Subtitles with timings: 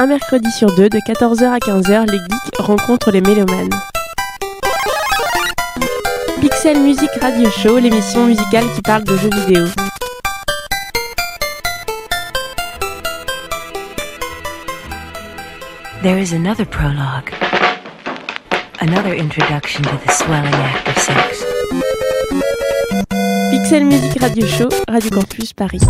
[0.00, 3.68] un mercredi sur deux, de 14h à 15h, les geeks rencontrent les mélomanes.
[6.40, 9.66] Pixel Music Radio Show, l'émission musicale qui parle de jeux vidéo.
[16.02, 17.30] There is another prologue.
[18.80, 21.44] Another introduction to the swelling act of sex.
[23.50, 25.82] Pixel Music Radio Show, Radio Campus Paris.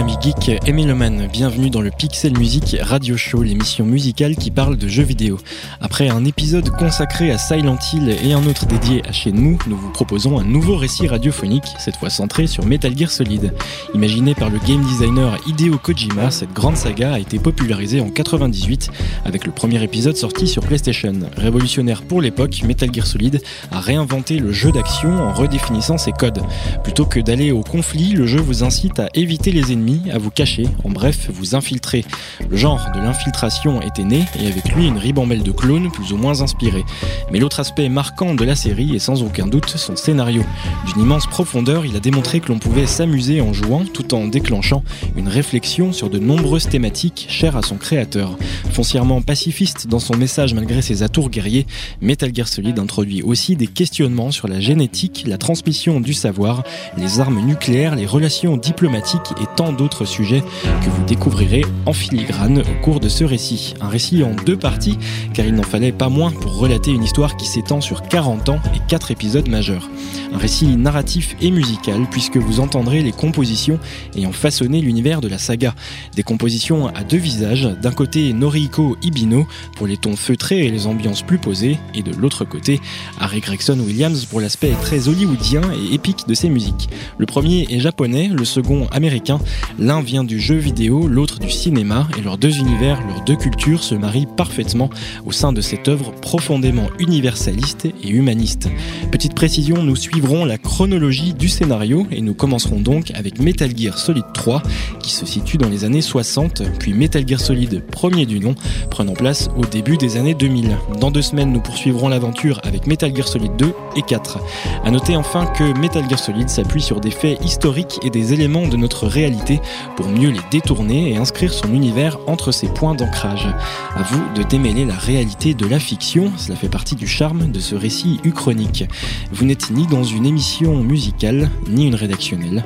[0.00, 4.78] Amis geeks et mélomanes, bienvenue dans le Pixel Music Radio Show, l'émission musicale qui parle
[4.78, 5.38] de jeux vidéo.
[5.78, 9.90] Après un épisode consacré à Silent Hill et un autre dédié à Shenmue, nous vous
[9.90, 13.52] proposons un nouveau récit radiophonique, cette fois centré sur Metal Gear Solid.
[13.92, 18.88] Imaginé par le game designer Hideo Kojima, cette grande saga a été popularisée en 98
[19.26, 21.12] avec le premier épisode sorti sur PlayStation.
[21.36, 26.40] Révolutionnaire pour l'époque, Metal Gear Solid a réinventé le jeu d'action en redéfinissant ses codes.
[26.84, 30.30] Plutôt que d'aller au conflit, le jeu vous incite à éviter les ennemis à vous
[30.30, 32.04] cacher, en bref, vous infiltrer.
[32.48, 36.16] Le genre de l'infiltration était né et avec lui une ribambelle de clones plus ou
[36.16, 36.84] moins inspirés.
[37.30, 40.42] Mais l'autre aspect marquant de la série est sans aucun doute son scénario.
[40.86, 44.82] D'une immense profondeur, il a démontré que l'on pouvait s'amuser en jouant tout en déclenchant
[45.16, 48.36] une réflexion sur de nombreuses thématiques chères à son créateur.
[48.72, 51.66] Foncièrement pacifiste dans son message malgré ses atours guerriers,
[52.00, 56.62] Metal Gear Solid introduit aussi des questionnements sur la génétique, la transmission du savoir,
[56.96, 62.58] les armes nucléaires, les relations diplomatiques et tant d'autres sujets que vous découvrirez en filigrane
[62.58, 63.74] au cours de ce récit.
[63.80, 64.98] Un récit en deux parties,
[65.34, 68.60] car il n'en fallait pas moins pour relater une histoire qui s'étend sur 40 ans
[68.74, 69.88] et 4 épisodes majeurs.
[70.32, 73.78] Un récit narratif et musical, puisque vous entendrez les compositions
[74.16, 75.74] ayant façonné l'univers de la saga.
[76.14, 80.86] Des compositions à deux visages, d'un côté Noriko Ibino pour les tons feutrés et les
[80.86, 82.80] ambiances plus posées, et de l'autre côté
[83.18, 86.88] Harry Gregson Williams pour l'aspect très hollywoodien et épique de ses musiques.
[87.18, 89.38] Le premier est japonais, le second américain,
[89.78, 93.82] L'un vient du jeu vidéo, l'autre du cinéma, et leurs deux univers, leurs deux cultures
[93.82, 94.90] se marient parfaitement
[95.24, 98.68] au sein de cette œuvre profondément universaliste et humaniste.
[99.10, 103.98] Petite précision, nous suivrons la chronologie du scénario et nous commencerons donc avec Metal Gear
[103.98, 104.62] Solid 3
[105.00, 108.54] qui se situe dans les années 60, puis Metal Gear Solid premier du nom
[108.90, 110.76] prenant place au début des années 2000.
[111.00, 114.38] Dans deux semaines, nous poursuivrons l'aventure avec Metal Gear Solid 2 et 4.
[114.84, 118.68] A noter enfin que Metal Gear Solid s'appuie sur des faits historiques et des éléments
[118.68, 119.49] de notre réalité
[119.96, 123.48] pour mieux les détourner et inscrire son univers entre ses points d'ancrage.
[123.96, 127.60] À vous de démêler la réalité de la fiction, cela fait partie du charme de
[127.60, 128.84] ce récit uchronique.
[129.32, 132.64] Vous n'êtes ni dans une émission musicale, ni une rédactionnelle.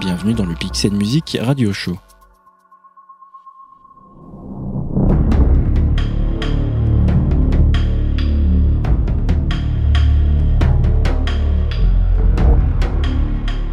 [0.00, 1.98] Bienvenue dans le Pixel Music Radio Show.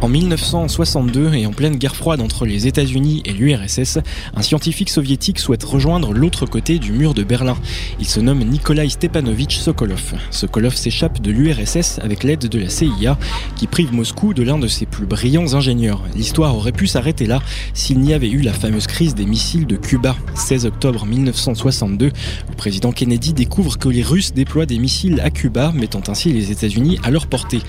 [0.06, 3.98] En 1962 et en pleine guerre froide entre les États-Unis et l'URSS,
[4.36, 7.56] un scientifique soviétique souhaite rejoindre l'autre côté du mur de Berlin.
[7.98, 10.14] Il se nomme Nikolai Stepanovich Sokolov.
[10.30, 13.18] Sokolov s'échappe de l'URSS avec l'aide de la CIA
[13.56, 16.00] qui prive Moscou de l'un de ses plus brillants ingénieurs.
[16.14, 17.42] L'histoire aurait pu s'arrêter là
[17.74, 20.14] s'il n'y avait eu la fameuse crise des missiles de Cuba.
[20.36, 22.12] 16 octobre 1962,
[22.48, 26.52] le président Kennedy découvre que les Russes déploient des missiles à Cuba, mettant ainsi les
[26.52, 27.60] États-Unis à leur portée.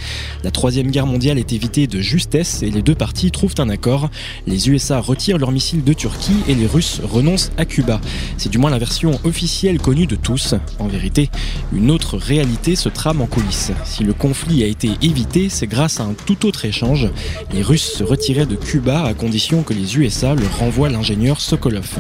[0.43, 1.99] La troisième guerre mondiale est évitée de
[2.35, 4.09] et les deux parties trouvent un accord.
[4.45, 8.01] Les USA retirent leurs missiles de Turquie et les Russes renoncent à Cuba.
[8.37, 10.55] C'est du moins la version officielle connue de tous.
[10.79, 11.29] En vérité,
[11.73, 13.71] une autre réalité se trame en coulisses.
[13.85, 17.09] Si le conflit a été évité, c'est grâce à un tout autre échange.
[17.53, 21.97] Les Russes se retiraient de Cuba à condition que les USA leur renvoient l'ingénieur Sokolov.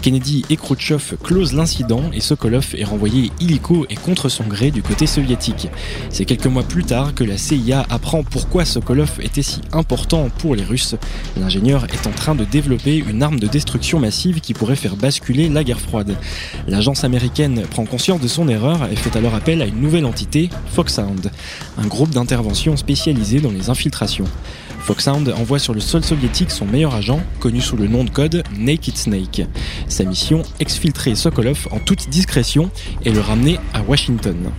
[0.00, 4.82] Kennedy et Khrouchtchev closent l'incident et Sokolov est renvoyé illico et contre son gré du
[4.82, 5.68] côté soviétique.
[6.10, 10.54] C'est quelques mois plus tard que la CIA apprend pourquoi Sokolov était si important pour
[10.54, 10.94] les Russes.
[11.36, 15.48] L'ingénieur est en train de développer une arme de destruction massive qui pourrait faire basculer
[15.48, 16.16] la guerre froide.
[16.66, 20.50] L'agence américaine prend conscience de son erreur et fait alors appel à une nouvelle entité,
[20.74, 21.30] Foxhound,
[21.76, 24.26] un groupe d'intervention spécialisé dans les infiltrations.
[24.88, 28.42] Foxhound envoie sur le sol soviétique son meilleur agent, connu sous le nom de code
[28.56, 29.42] Naked Snake.
[29.86, 32.70] Sa mission, exfiltrer Sokolov en toute discrétion
[33.04, 34.50] et le ramener à Washington.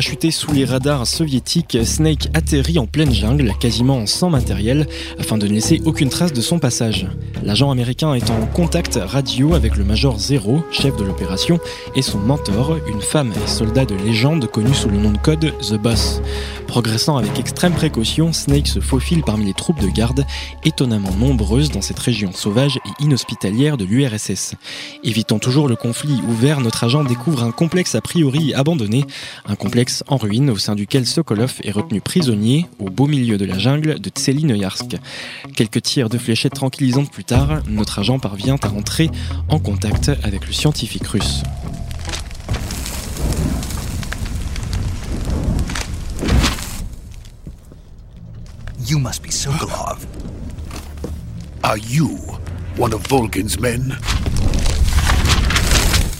[0.00, 4.86] Parachuté sous les radars soviétiques, Snake atterrit en pleine jungle, quasiment sans matériel,
[5.18, 7.06] afin de ne laisser aucune trace de son passage.
[7.44, 11.60] L'agent américain est en contact radio avec le Major Zero, chef de l'opération,
[11.96, 15.52] et son mentor, une femme et soldat de légende connue sous le nom de code
[15.60, 16.22] The Boss.
[16.70, 20.24] Progressant avec extrême précaution, Snake se faufile parmi les troupes de garde,
[20.64, 24.54] étonnamment nombreuses dans cette région sauvage et inhospitalière de l'URSS.
[25.02, 29.04] Évitant toujours le conflit ouvert, notre agent découvre un complexe a priori abandonné,
[29.46, 33.46] un complexe en ruine au sein duquel Sokolov est retenu prisonnier au beau milieu de
[33.46, 34.96] la jungle de Tselinoyarsk.
[35.56, 39.10] Quelques tirs de fléchettes tranquillisantes plus tard, notre agent parvient à entrer
[39.48, 41.42] en contact avec le scientifique russe.
[48.90, 50.04] You must be Sokolov.
[51.62, 52.08] Are you
[52.74, 53.96] one of Volgin's men?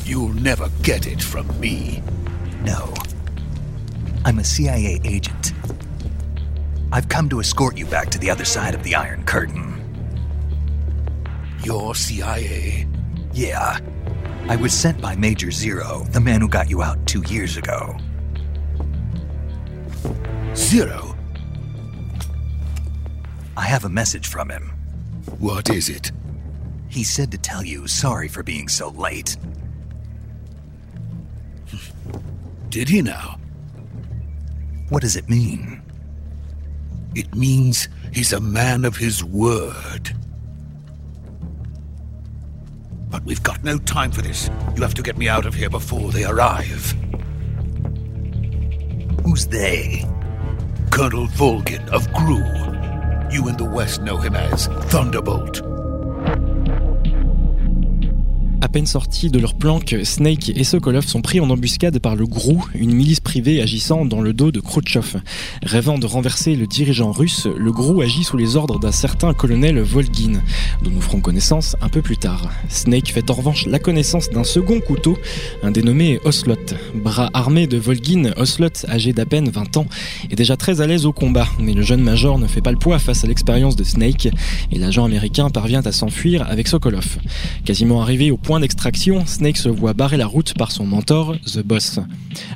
[0.05, 2.01] You'll never get it from me.
[2.63, 2.95] No.
[4.25, 5.53] I'm a CIA agent.
[6.93, 9.75] I've come to escort you back to the other side of the Iron Curtain.
[11.65, 12.87] You're CIA?
[13.33, 13.81] Yeah.
[14.49, 17.97] I was sent by Major Zero, the man who got you out two years ago.
[20.55, 21.10] Zero?
[23.61, 24.73] I have a message from him.
[25.39, 26.13] What is it?
[26.89, 29.37] He said to tell you sorry for being so late.
[32.71, 33.39] Did he now?
[34.89, 35.83] What does it mean?
[37.15, 40.17] It means he's a man of his word.
[43.11, 44.49] But we've got no time for this.
[44.75, 46.95] You have to get me out of here before they arrive.
[49.23, 50.07] Who's they?
[50.91, 52.80] Colonel Volgin of Gru.
[53.31, 55.63] You in the West know him as Thunderbolt.
[58.73, 62.59] Peine sortis de leur planque, Snake et Sokolov sont pris en embuscade par le GRU,
[62.77, 65.19] une milice privée agissant dans le dos de Khrouchtchev.
[65.65, 69.81] Rêvant de renverser le dirigeant russe, le GRU agit sous les ordres d'un certain colonel
[69.81, 70.41] Volgin,
[70.83, 72.49] dont nous ferons connaissance un peu plus tard.
[72.69, 75.19] Snake fait en revanche la connaissance d'un second couteau,
[75.65, 76.55] un dénommé Oslot.
[76.95, 79.87] Bras armé de Volgin, Oslot, âgé d'à peine 20 ans,
[80.31, 82.79] est déjà très à l'aise au combat, mais le jeune major ne fait pas le
[82.79, 84.29] poids face à l'expérience de Snake,
[84.71, 87.19] et l'agent américain parvient à s'enfuir avec Sokolov.
[87.65, 91.61] Quasiment arrivé au point d'extraction, Snake se voit barrer la route par son mentor, The
[91.61, 91.99] Boss.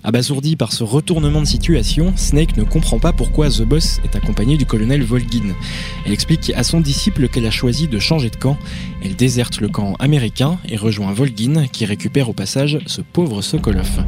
[0.04, 4.56] Abasourdi par ce retournement de situation, Snake ne comprend pas pourquoi The Boss est accompagné
[4.56, 5.54] du colonel Volgin.
[6.06, 8.56] Elle explique à son disciple qu'elle a choisi de changer de camp.
[9.04, 14.02] Elle déserte le camp américain et rejoint Volgin, qui récupère au passage ce pauvre Sokolov.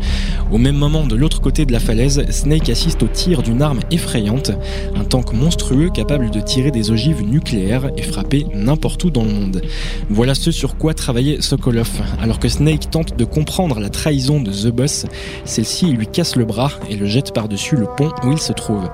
[0.51, 3.81] Au même moment, de l'autre côté de la falaise, Snake assiste au tir d'une arme
[3.91, 4.53] effrayante,
[4.95, 9.33] un tank monstrueux capable de tirer des ogives nucléaires et frapper n'importe où dans le
[9.33, 9.61] monde.
[10.09, 11.91] Voilà ce sur quoi travaillait Sokolov.
[12.19, 15.05] Alors que Snake tente de comprendre la trahison de The Boss,
[15.45, 18.89] celle-ci lui casse le bras et le jette par-dessus le pont où il se trouve.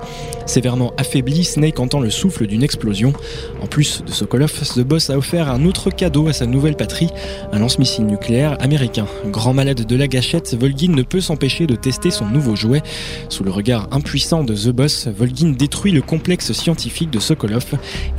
[0.47, 3.13] Sévèrement affaibli, Snake entend le souffle d'une explosion.
[3.61, 7.09] En plus de Sokolov, The Boss a offert un autre cadeau à sa nouvelle patrie,
[7.51, 9.05] un lance-missile nucléaire américain.
[9.27, 12.81] Grand malade de la gâchette, Volgin ne peut s'empêcher de tester son nouveau jouet.
[13.29, 17.65] Sous le regard impuissant de The Boss, Volgin détruit le complexe scientifique de Sokolov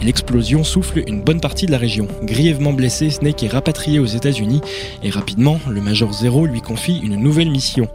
[0.01, 2.09] et l'explosion souffle une bonne partie de la région.
[2.23, 4.61] Grièvement blessé, Snake est rapatrié aux États-Unis
[5.03, 7.89] et rapidement, le Major Zero lui confie une nouvelle mission.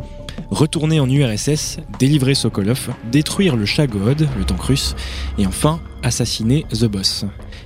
[0.52, 4.96] Retourner en URSS, délivrer Sokolov, détruire le Chagod, le tank russe,
[5.38, 7.26] et enfin assassiner The Boss.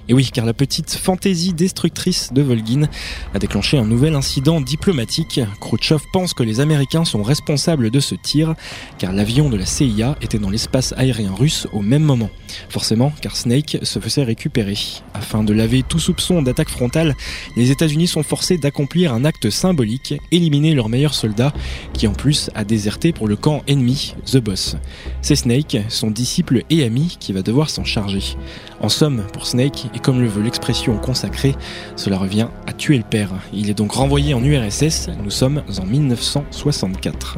[0.10, 2.90] Et oui, car la petite fantaisie destructrice de Volgin
[3.34, 5.40] a déclenché un nouvel incident diplomatique.
[5.62, 8.56] Khrouchtchev pense que les Américains sont responsables de ce tir,
[8.98, 12.30] car l'avion de la CIA était dans l'espace aérien russe au même moment.
[12.68, 14.78] Forcément, car Snake se faisait récupérer.
[15.14, 17.16] Afin de laver tout soupçon d'attaque frontale,
[17.56, 21.54] les États-Unis sont forcés d'accomplir un acte symbolique, éliminer leur meilleur soldat,
[21.94, 24.76] qui en plus a déserté pour le camp ennemi, The Boss.
[25.22, 28.36] C'est Snake, son disciple et ami, qui va devoir s'en charger.
[28.84, 31.56] En somme, pour Snake, et comme le veut l'expression consacrée,
[31.96, 33.30] cela revient à tuer le père.
[33.54, 37.38] Il est donc renvoyé en URSS, nous sommes en 1964.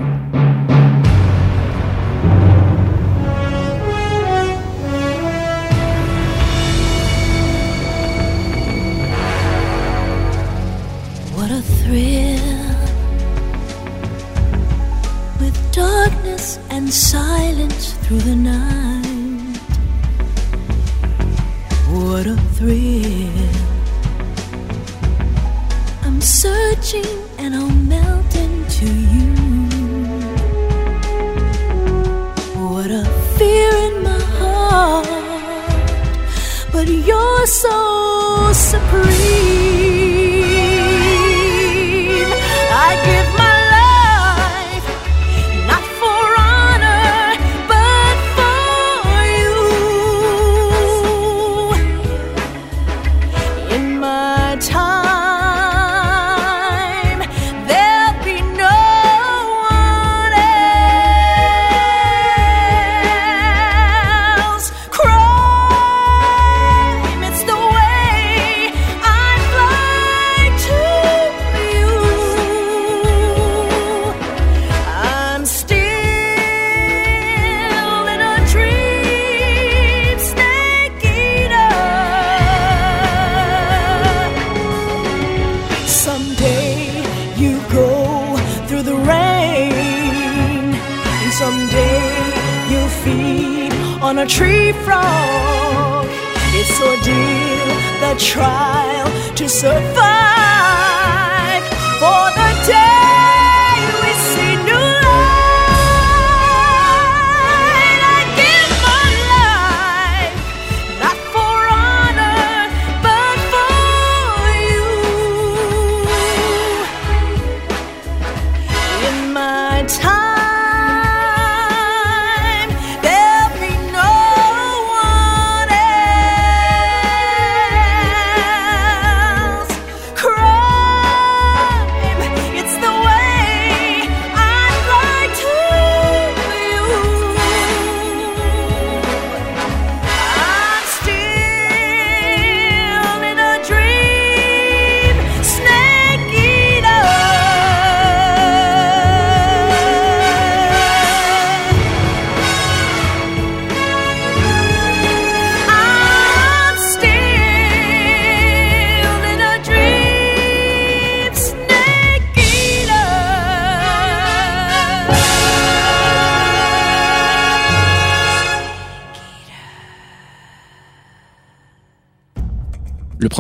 [11.38, 12.40] What a thrill
[15.40, 18.36] with darkness and silence through the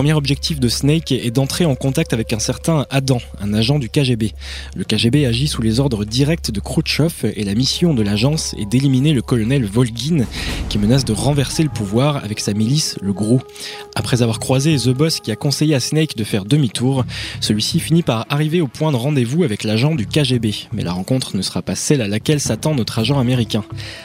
[0.05, 3.89] premier objectif de Snake est d'entrer en contact avec un certain Adam, un agent du
[3.89, 4.33] KGB.
[4.75, 8.65] Le KGB agit sous les ordres directs de Khrouchtchev et la mission de l'agence est
[8.65, 10.25] d'éliminer le colonel Volgin
[10.69, 13.39] qui menace de renverser le pouvoir avec sa milice, le GRU.
[13.95, 17.03] Après avoir croisé The Boss qui a conseillé à Snake de faire demi-tour,
[17.39, 20.53] celui-ci finit par arriver au point de rendez-vous avec l'agent du KGB.
[20.71, 23.63] Mais la rencontre ne sera pas celle à laquelle s'attend notre agent américain.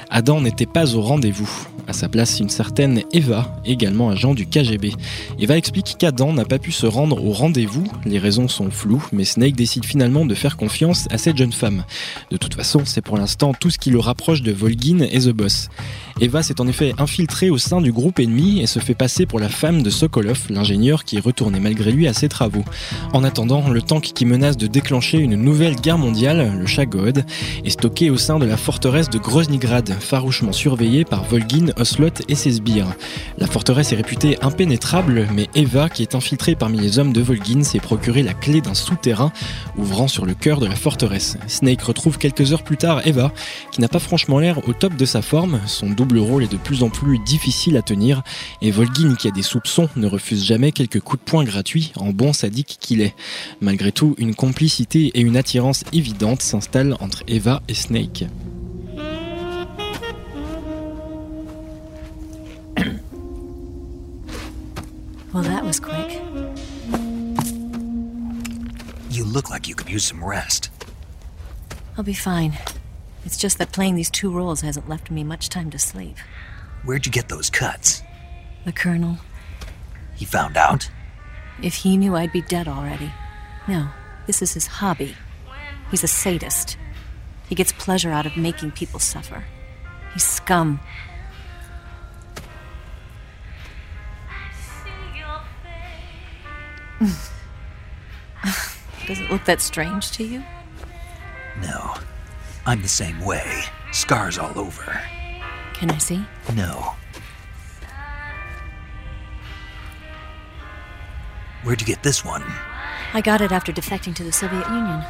[0.08, 1.68] Adam n'était pas au rendez-vous.
[1.90, 4.92] À sa place, une certaine Eva, également agent du KGB.
[5.40, 9.24] Eva explique qu'Adam n'a pas pu se rendre au rendez-vous, les raisons sont floues, mais
[9.24, 11.84] Snake décide finalement de faire confiance à cette jeune femme.
[12.30, 15.30] De toute façon, c'est pour l'instant tout ce qui le rapproche de Volgin et The
[15.30, 15.68] Boss.
[16.20, 19.38] Eva s'est en effet infiltrée au sein du groupe ennemi et se fait passer pour
[19.38, 22.64] la femme de Sokolov, l'ingénieur qui est retourné malgré lui à ses travaux.
[23.12, 27.24] En attendant, le tank qui menace de déclencher une nouvelle guerre mondiale, le Chagod,
[27.64, 32.34] est stocké au sein de la forteresse de Groznygrad, farouchement surveillée par Volgin, Oslot et
[32.34, 32.92] ses sbires.
[33.38, 37.62] La forteresse est réputée impénétrable, mais Eva, qui est infiltrée parmi les hommes de Volgin,
[37.62, 39.32] s'est procuré la clé d'un souterrain
[39.78, 41.38] ouvrant sur le cœur de la forteresse.
[41.46, 43.32] Snake retrouve quelques heures plus tard Eva,
[43.72, 46.56] qui n'a pas franchement l'air au top de sa forme, son double rôle est de
[46.56, 48.22] plus en plus difficile à tenir,
[48.60, 52.10] et Volgin, qui a des soupçons, ne refuse jamais quelques coups de poing gratuits en
[52.10, 53.14] bon sadique qu'il est.
[53.60, 58.24] Malgré tout, une complicité et une attirance évidente s'installent entre Eva et Snake.
[65.32, 66.20] Well, that was quick.
[69.10, 70.70] You look like you could use some rest.
[71.96, 72.54] I'll be fine.
[73.24, 76.16] It's just that playing these two roles hasn't left me much time to sleep.
[76.84, 78.02] Where'd you get those cuts?
[78.64, 79.18] The Colonel,
[80.16, 80.90] He found out?
[81.62, 83.12] if he knew I'd be dead already.
[83.68, 83.88] No,
[84.26, 85.14] this is his hobby.
[85.90, 86.78] He's a sadist.
[87.50, 89.44] He gets pleasure out of making people suffer.
[90.14, 90.80] He's scum.
[99.06, 100.42] Does it look that strange to you?
[101.62, 101.94] No.
[102.66, 103.62] I'm the same way.
[103.92, 105.00] Scars all over.
[105.74, 106.24] Can I see?
[106.54, 106.92] No.
[111.62, 112.42] Where'd you get this one?
[113.12, 115.02] I got it after defecting to the Soviet Union.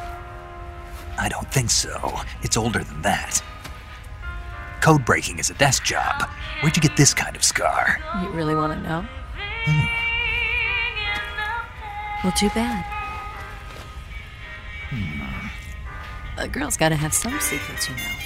[1.17, 2.19] I don't think so.
[2.41, 3.41] It's older than that.
[4.81, 6.27] Code breaking is a desk job.
[6.61, 7.99] Where'd you get this kind of scar?
[8.21, 9.05] You really want to know?
[9.65, 9.85] Hmm.
[12.23, 12.83] Well, too bad.
[14.89, 15.20] Hmm.
[16.37, 18.20] A girl's got to have some secrets, you know.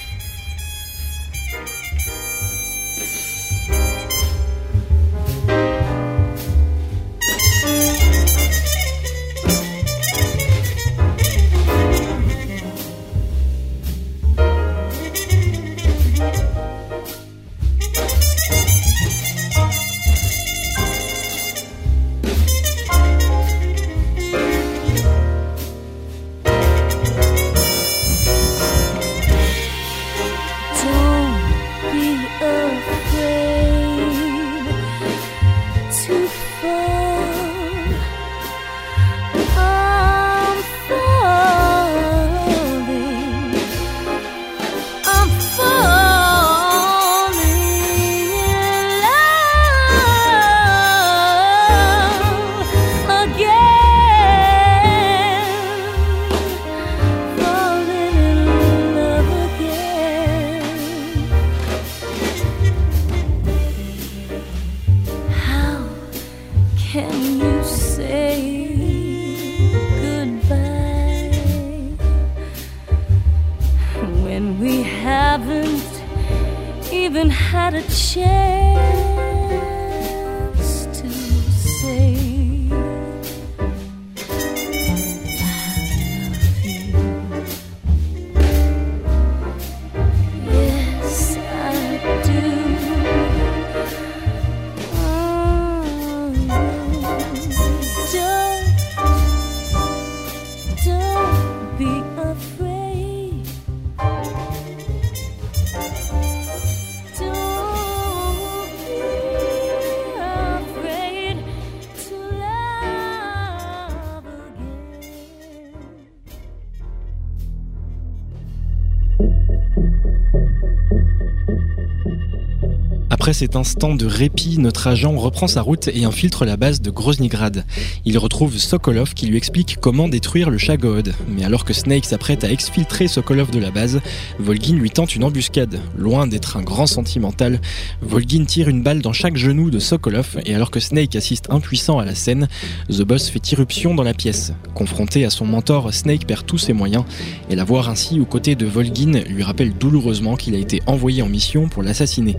[123.35, 127.65] Cet instant de répit, notre agent reprend sa route et infiltre la base de Groznygrad.
[128.05, 131.13] Il retrouve Sokolov qui lui explique comment détruire le Shagod.
[131.27, 133.99] Mais alors que Snake s'apprête à exfiltrer Sokolov de la base,
[134.39, 135.81] Volgin lui tente une embuscade.
[135.97, 137.59] Loin d'être un grand sentimental,
[138.01, 141.99] Volgin tire une balle dans chaque genou de Sokolov et alors que Snake assiste impuissant
[141.99, 142.47] à la scène,
[142.89, 144.53] The Boss fait irruption dans la pièce.
[144.75, 147.03] Confronté à son mentor, Snake perd tous ses moyens
[147.49, 151.21] et la voir ainsi aux côtés de Volgin lui rappelle douloureusement qu'il a été envoyé
[151.21, 152.37] en mission pour l'assassiner.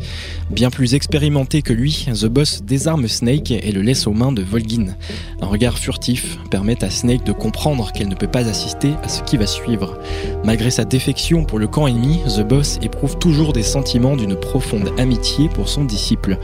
[0.51, 4.42] Bien plus expérimenté que lui, The Boss désarme Snake et le laisse aux mains de
[4.42, 4.94] Volgin.
[5.40, 9.22] Un regard furtif permet à Snake de comprendre qu'elle ne peut pas assister à ce
[9.22, 9.99] qui va suivre.
[10.44, 14.92] Malgré sa défection pour le camp ennemi, The Boss éprouve toujours des sentiments d'une profonde
[14.99, 16.38] amitié pour son disciple.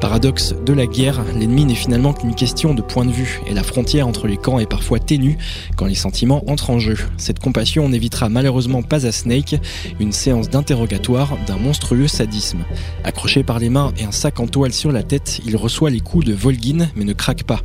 [0.00, 3.62] Paradoxe de la guerre, l'ennemi n'est finalement qu'une question de point de vue, et la
[3.62, 5.36] frontière entre les camps est parfois ténue
[5.76, 6.96] quand les sentiments entrent en jeu.
[7.18, 9.56] Cette compassion n'évitera malheureusement pas à Snake
[9.98, 12.64] une séance d'interrogatoire d'un monstrueux sadisme.
[13.04, 16.00] Accroché par les mains et un sac en toile sur la tête, il reçoit les
[16.00, 17.60] coups de Volgin mais ne craque pas.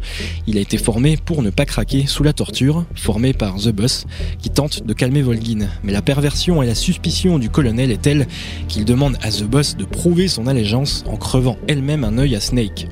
[0.47, 4.05] Il a été formé pour ne pas craquer sous la torture, formé par The Boss,
[4.39, 5.67] qui tente de calmer Volgin.
[5.83, 8.27] Mais la perversion et la suspicion du colonel est telle
[8.67, 12.39] qu'il demande à The Boss de prouver son allégeance en crevant elle-même un œil à
[12.39, 12.87] Snake.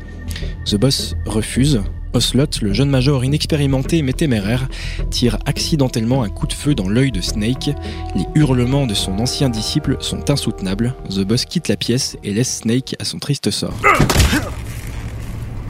[0.65, 1.81] The Boss refuse.
[2.13, 4.67] Ocelot, le jeune major inexpérimenté mais téméraire,
[5.10, 7.71] tire accidentellement un coup de feu dans l'œil de Snake.
[8.15, 10.93] Les hurlements de son ancien disciple sont insoutenables.
[11.10, 13.73] The Boss quitte la pièce et laisse Snake à son triste sort.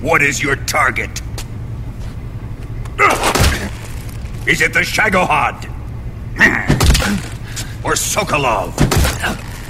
[0.02, 1.10] What is your target?
[4.46, 5.56] Is it the Shagohod?
[7.86, 8.74] Or Sokolov?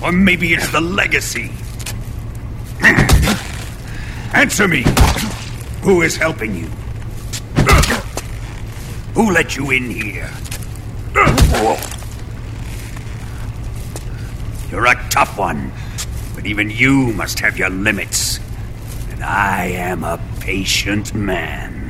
[0.02, 1.52] Or maybe it's the Legacy?
[4.34, 4.84] Answer me!
[5.84, 6.67] Who is helping you?
[9.15, 10.32] Who let you in here?
[14.72, 15.74] You're a tough one,
[16.36, 18.39] but even you must have your limits.
[19.12, 21.83] And I am a patient man.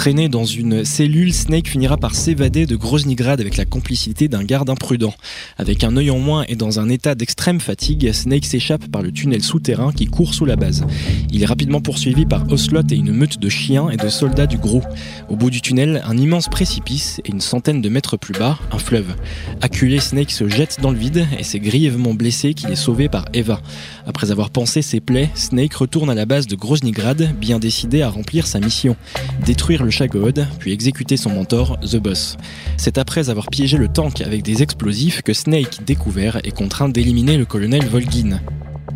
[0.00, 4.70] Traîné dans une cellule, Snake finira par s'évader de Groznygrad avec la complicité d'un garde
[4.70, 5.12] imprudent.
[5.58, 9.12] Avec un œil en moins et dans un état d'extrême fatigue, Snake s'échappe par le
[9.12, 10.86] tunnel souterrain qui court sous la base.
[11.30, 14.56] Il est rapidement poursuivi par Ocelot et une meute de chiens et de soldats du
[14.56, 14.80] gros.
[15.28, 18.78] Au bout du tunnel, un immense précipice et une centaine de mètres plus bas, un
[18.78, 19.14] fleuve.
[19.60, 23.26] Acculé, Snake se jette dans le vide et c'est grièvement blessé qu'il est sauvé par
[23.34, 23.60] Eva.
[24.06, 28.08] Après avoir pansé ses plaies, Snake retourne à la base de Groznygrad, bien décidé à
[28.08, 28.96] remplir sa mission.
[29.44, 32.36] Détruire le Shagod, puis exécuter son mentor, The Boss.
[32.76, 37.36] C'est après avoir piégé le tank avec des explosifs que Snake, découvert, est contraint d'éliminer
[37.36, 38.40] le colonel Volgin.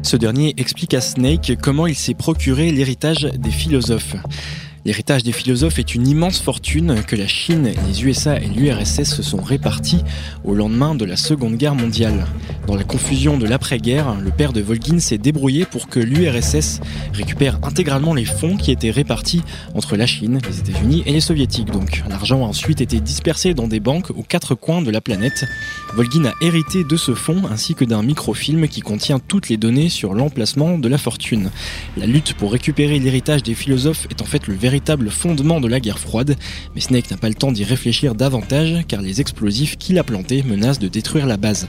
[0.02, 4.16] Ce dernier explique à Snake comment il s'est procuré l'héritage des philosophes.
[4.86, 9.22] L'héritage des philosophes est une immense fortune que la Chine, les USA et l'URSS se
[9.22, 10.04] sont répartis
[10.44, 12.26] au lendemain de la Seconde Guerre mondiale.
[12.66, 16.80] Dans la confusion de l'après-guerre, le père de Volgin s'est débrouillé pour que l'URSS
[17.14, 19.40] récupère intégralement les fonds qui étaient répartis
[19.74, 21.70] entre la Chine, les États-Unis et les Soviétiques.
[21.70, 25.46] Donc l'argent a ensuite été dispersé dans des banques aux quatre coins de la planète.
[25.94, 29.88] Volgin a hérité de ce fonds ainsi que d'un microfilm qui contient toutes les données
[29.88, 31.50] sur l'emplacement de la fortune.
[31.96, 34.73] La lutte pour récupérer l'héritage des philosophes est en fait le véritable
[35.10, 36.36] fondement de la guerre froide,
[36.74, 40.42] mais Snake n'a pas le temps d'y réfléchir davantage car les explosifs qu'il a plantés
[40.42, 41.68] menacent de détruire la base.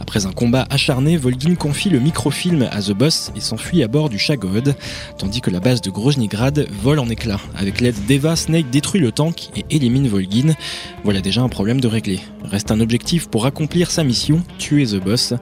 [0.00, 4.08] Après un combat acharné, Volgin confie le microfilm à The Boss et s'enfuit à bord
[4.08, 4.74] du Shagod,
[5.18, 7.40] tandis que la base de Groznygrad vole en éclats.
[7.56, 10.54] Avec l'aide d'Eva, Snake détruit le tank et élimine Volgin.
[11.04, 12.20] Voilà déjà un problème de réglé.
[12.44, 15.34] Reste un objectif pour accomplir sa mission, tuer The Boss.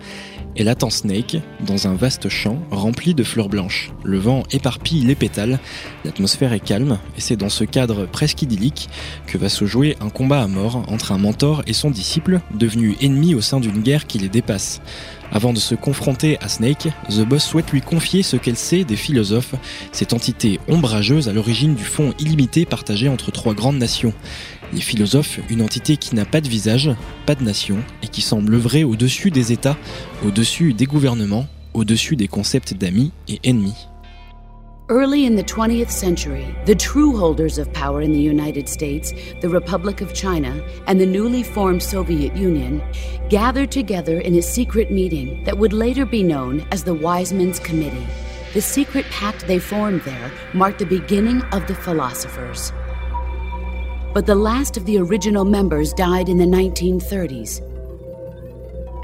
[0.57, 3.90] Elle attend Snake dans un vaste champ rempli de fleurs blanches.
[4.05, 5.59] Le vent éparpille les pétales,
[6.05, 8.88] l'atmosphère est calme et c'est dans ce cadre presque idyllique
[9.27, 12.97] que va se jouer un combat à mort entre un mentor et son disciple, devenu
[13.01, 14.81] ennemi au sein d'une guerre qui les dépasse.
[15.35, 18.94] Avant de se confronter à Snake, The Boss souhaite lui confier ce qu'elle sait des
[18.94, 19.57] philosophes,
[19.90, 24.14] cette entité ombrageuse à l'origine du fond illimité partagé entre trois grandes nations.
[24.73, 26.88] Les philosophes, une entité qui n'a pas de visage,
[27.27, 29.77] pas de nation et qui semble œuvrer au-dessus des États,
[30.25, 33.88] au-dessus des gouvernements, au-dessus des concepts d'amis et ennemis.
[34.90, 39.49] Early in the 20th century, the true holders of power in the United States, the
[39.49, 42.83] Republic of China, and the newly formed Soviet Union
[43.31, 48.07] gathered together in a secret meeting that would later be known as the Wiseman's Committee.
[48.53, 52.70] The secret pact they formed there marked the beginning of the philosophers.
[54.12, 57.74] But the last of the original members died in the 1930s.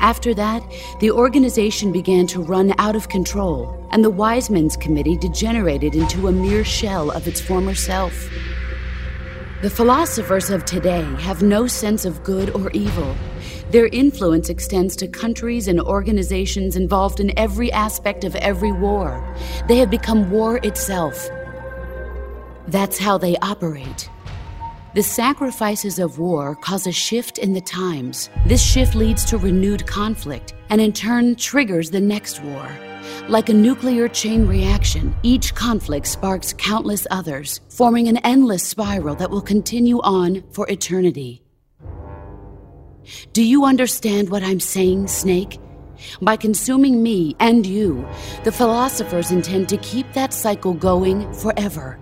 [0.00, 0.62] After that,
[1.00, 6.32] the organization began to run out of control, and the Wiseman's Committee degenerated into a
[6.32, 8.14] mere shell of its former self.
[9.60, 13.14] The philosophers of today have no sense of good or evil.
[13.72, 19.22] Their influence extends to countries and organizations involved in every aspect of every war.
[19.68, 21.28] They have become war itself.
[22.68, 24.08] That's how they operate.
[24.92, 28.28] The sacrifices of war cause a shift in the times.
[28.46, 32.68] This shift leads to renewed conflict and in turn triggers the next war.
[33.28, 39.30] Like a nuclear chain reaction, each conflict sparks countless others, forming an endless spiral that
[39.30, 41.40] will continue on for eternity.
[43.32, 45.60] Do you understand what I'm saying, Snake?
[46.20, 48.04] By consuming me and you,
[48.42, 52.00] the philosophers intend to keep that cycle going forever.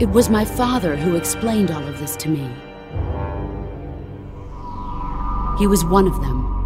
[0.00, 2.50] It was my father who explained all of this to me.
[5.58, 6.61] He was one of them.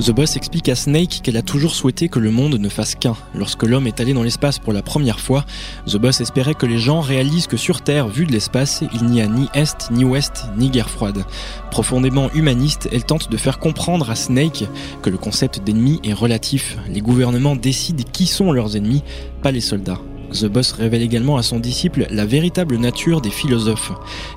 [0.00, 3.16] The Boss explique à Snake qu'elle a toujours souhaité que le monde ne fasse qu'un.
[3.32, 5.44] Lorsque l'homme est allé dans l'espace pour la première fois,
[5.86, 9.22] The Boss espérait que les gens réalisent que sur Terre, vu de l'espace, il n'y
[9.22, 11.24] a ni Est, ni Ouest, ni guerre froide.
[11.70, 14.64] Profondément humaniste, elle tente de faire comprendre à Snake
[15.00, 16.76] que le concept d'ennemi est relatif.
[16.88, 19.04] Les gouvernements décident qui sont leurs ennemis,
[19.42, 20.00] pas les soldats.
[20.34, 23.92] The Boss révèle également à son disciple la véritable nature des philosophes.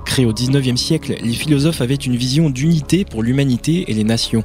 [0.05, 4.43] Créés au 19e siècle, les philosophes avaient une vision d'unité pour l'humanité et les nations.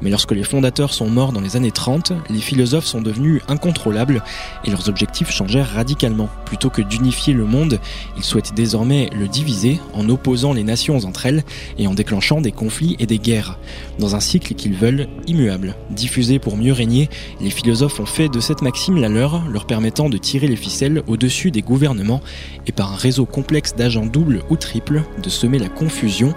[0.00, 4.22] Mais lorsque les fondateurs sont morts dans les années 30, les philosophes sont devenus incontrôlables
[4.64, 6.30] et leurs objectifs changèrent radicalement.
[6.46, 7.80] Plutôt que d'unifier le monde,
[8.16, 11.44] ils souhaitent désormais le diviser en opposant les nations entre elles
[11.76, 13.58] et en déclenchant des conflits et des guerres.
[13.98, 15.74] Dans un cycle qu'ils veulent immuable.
[15.90, 20.08] Diffusé pour mieux régner, les philosophes ont fait de cette maxime la leur, leur permettant
[20.08, 22.20] de tirer les ficelles au-dessus des gouvernements
[22.66, 26.32] et par un réseau complexe d'agents doubles ou triples de semer la confusion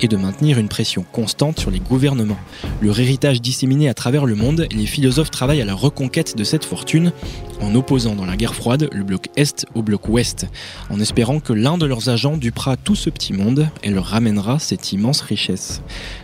[0.00, 2.38] et de maintenir une pression constante sur les gouvernements.
[2.80, 6.64] Leur héritage disséminé à travers le monde, les philosophes travaillent à la reconquête de cette
[6.64, 7.12] fortune
[7.60, 10.46] en opposant dans la guerre froide le bloc Est au bloc Ouest,
[10.88, 14.58] en espérant que l'un de leurs agents dupera tout ce petit monde et leur ramènera
[14.58, 15.82] cette immense richesse.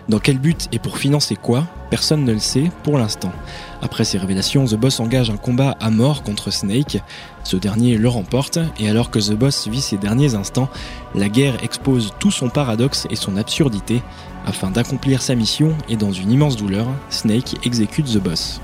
[0.09, 3.33] Dans quel but et pour financer quoi Personne ne le sait pour l'instant.
[3.83, 6.99] Après ces révélations, The Boss engage un combat à mort contre Snake.
[7.46, 10.68] Ce dernier le remporte, et alors que The Boss vit ses derniers instants,
[11.14, 14.02] la guerre expose tout son paradoxe et son absurdité.
[14.46, 18.61] Afin d'accomplir sa mission et dans une immense douleur, Snake exécute The Boss.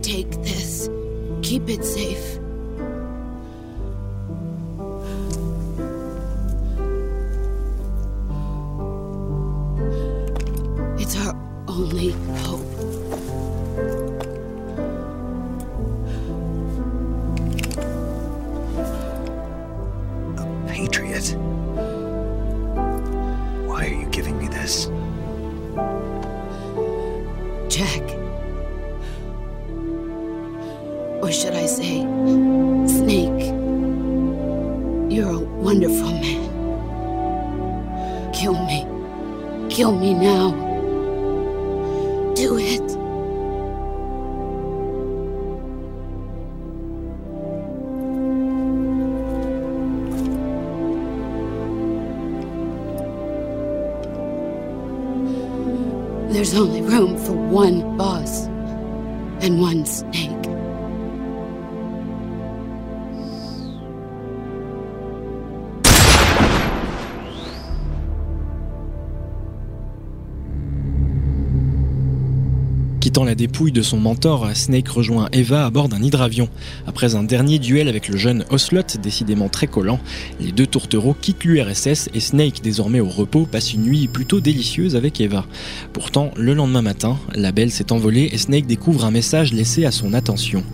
[0.00, 0.88] Take this.
[1.42, 2.40] Keep it safe.
[10.98, 11.14] It's
[11.78, 12.10] only
[12.42, 12.60] hope.
[20.38, 21.36] A patriot.
[23.68, 24.86] Why are you giving me this?
[27.68, 28.02] Jack.
[31.22, 32.00] Or should I say,
[32.88, 33.54] Snake?
[35.12, 36.42] You're a wonderful man.
[38.32, 38.84] Kill me.
[39.70, 40.47] Kill me now.
[57.24, 58.27] For one boss
[73.38, 76.48] dépouille de son mentor, Snake rejoint Eva à bord d'un hydravion.
[76.88, 80.00] Après un dernier duel avec le jeune Ocelot, décidément très collant,
[80.40, 84.96] les deux tourtereaux quittent l'URSS et Snake, désormais au repos, passe une nuit plutôt délicieuse
[84.96, 85.46] avec Eva.
[85.92, 89.92] Pourtant, le lendemain matin, la belle s'est envolée et Snake découvre un message laissé à
[89.92, 90.64] son attention.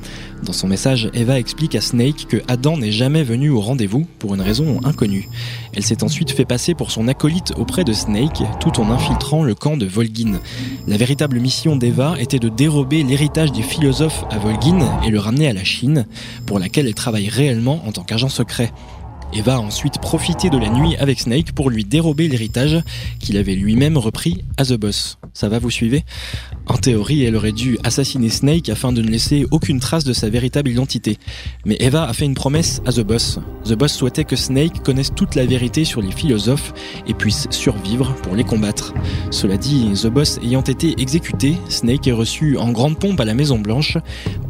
[0.43, 4.35] Dans son message, Eva explique à Snake que Adam n'est jamais venu au rendez-vous pour
[4.35, 5.29] une raison inconnue.
[5.77, 9.55] Elle s'est ensuite fait passer pour son acolyte auprès de Snake, tout en infiltrant le
[9.55, 10.41] camp de Volgin.
[10.87, 15.49] La véritable mission d'Eva était de dérober l'héritage des philosophes à Volgin et le ramener
[15.49, 16.07] à la Chine,
[16.47, 18.73] pour laquelle elle travaille réellement en tant qu'agent secret
[19.33, 22.81] et va ensuite profiter de la nuit avec Snake pour lui dérober l'héritage
[23.19, 25.19] qu'il avait lui-même repris à The Boss.
[25.33, 26.05] Ça va, vous suivez?
[26.67, 30.31] En théorie, elle aurait dû assassiner Snake afin de ne laisser aucune trace de sa
[30.31, 31.19] véritable identité.
[31.67, 33.39] Mais Eva a fait une promesse à The Boss.
[33.65, 36.73] The Boss souhaitait que Snake connaisse toute la vérité sur les philosophes
[37.07, 38.95] et puisse survivre pour les combattre.
[39.31, 43.35] Cela dit, The Boss ayant été exécuté, Snake est reçu en grande pompe à la
[43.35, 43.99] Maison Blanche,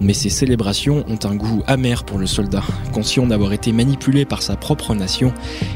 [0.00, 2.62] mais ces célébrations ont un goût amer pour le soldat.
[2.92, 5.32] Conscient d'avoir été manipulé par sa propre nation,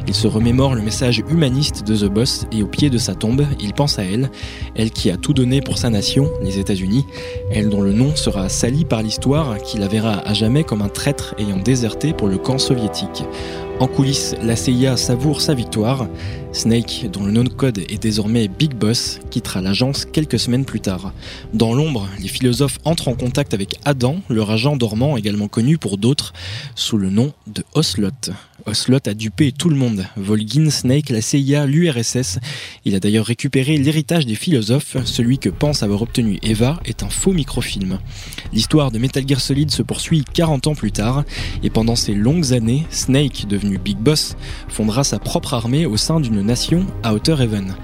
[0.07, 3.45] il se remémore le message humaniste de The Boss et au pied de sa tombe,
[3.61, 4.31] il pense à elle,
[4.75, 7.07] elle qui a tout donné pour sa nation, les États-Unis,
[7.51, 10.89] elle dont le nom sera sali par l'histoire, qui la verra à jamais comme un
[10.89, 13.25] traître ayant déserté pour le camp soviétique.
[13.81, 16.09] En coulisses, la CIA savoure sa victoire.
[16.53, 20.81] Snake, dont le nom de code est désormais Big Boss, quittera l'agence quelques semaines plus
[20.81, 21.13] tard.
[21.55, 25.97] Dans l'ombre, les philosophes entrent en contact avec Adam, leur agent dormant également connu pour
[25.97, 26.33] d'autres
[26.75, 28.11] sous le nom de Oslot.
[28.67, 30.07] Oslot a dupé tout le monde.
[30.17, 32.39] Volgin, Snake, la CIA, l'URSS.
[32.85, 34.97] Il a d'ailleurs récupéré l'héritage des philosophes.
[35.05, 37.99] Celui que pense avoir obtenu Eva est un faux microfilm.
[38.53, 41.25] L'histoire de Metal Gear Solid se poursuit 40 ans plus tard.
[41.63, 44.37] Et pendant ces longues années, Snake, devenu Big Boss,
[44.69, 47.75] fondera sa propre armée au sein d'une nation, Outer Heaven.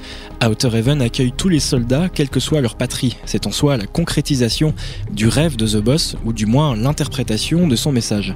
[0.45, 3.17] Outer Heaven accueille tous les soldats, quelle que soit leur patrie.
[3.25, 4.75] C'est en soi la concrétisation
[5.11, 8.35] du rêve de The Boss, ou du moins l'interprétation de son message.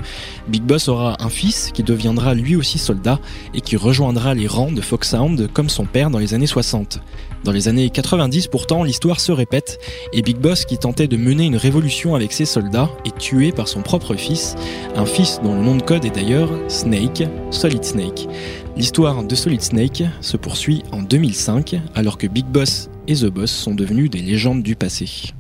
[0.49, 3.21] Big Boss aura un fils qui deviendra lui aussi soldat
[3.55, 7.01] et qui rejoindra les rangs de Foxhound comme son père dans les années 60.
[7.45, 9.79] Dans les années 90 pourtant, l'histoire se répète
[10.13, 13.69] et Big Boss qui tentait de mener une révolution avec ses soldats est tué par
[13.69, 14.57] son propre fils,
[14.97, 18.29] un fils dont le nom de code est d'ailleurs Snake, Solid Snake.
[18.77, 23.51] L'histoire de Solid Snake se poursuit en 2005 alors que Big Boss et The Boss
[23.51, 25.35] sont devenus des légendes du passé.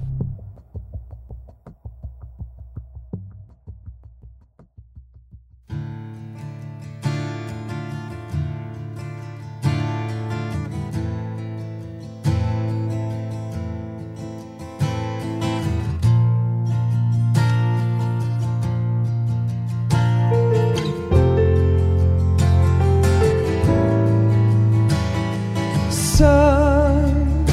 [26.18, 27.46] Son,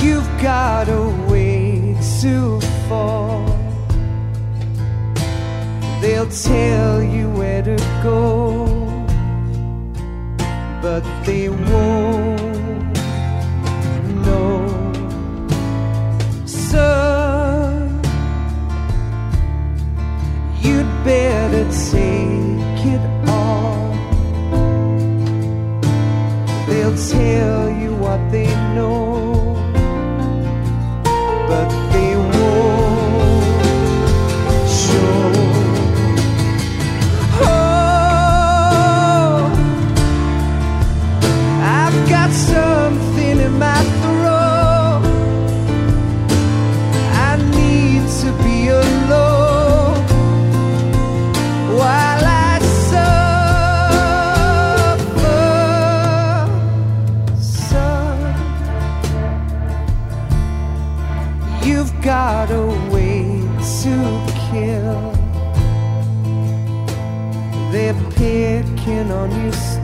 [0.00, 3.44] you've got a way to fall.
[6.00, 8.64] They'll tell you where to go,
[10.80, 12.96] but they won't
[14.24, 14.66] know.
[16.46, 18.00] Son,
[20.62, 23.17] you'd better take it
[27.18, 28.47] tell you what they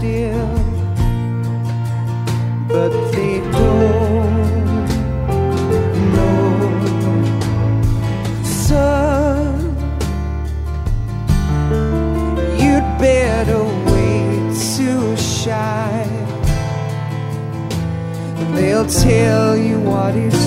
[0.05, 0.55] still,
[2.69, 4.87] but they don't
[6.15, 6.51] know.
[8.43, 9.57] Son,
[12.59, 16.27] you'd better wait to shine.
[18.55, 20.44] They'll tell you what is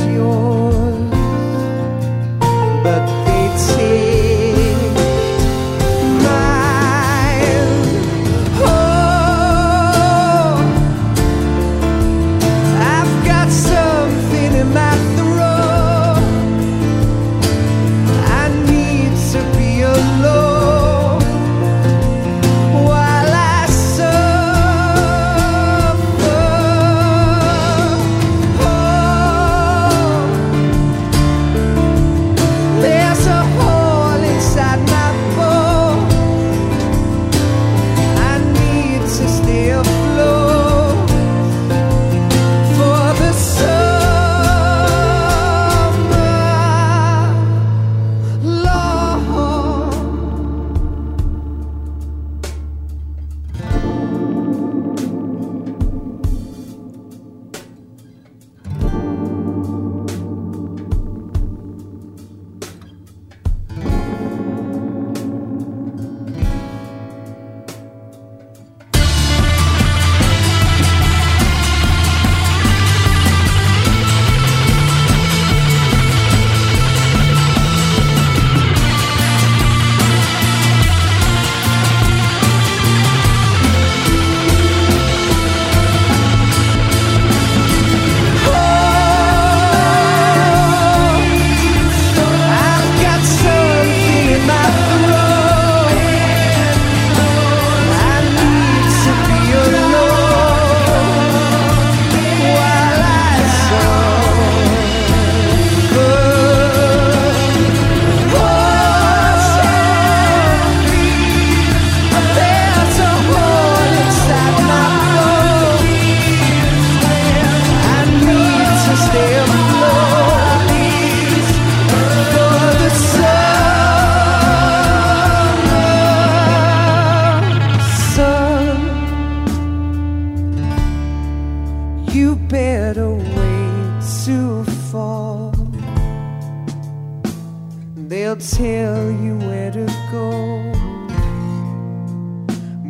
[138.28, 140.73] They'll tell you where to go,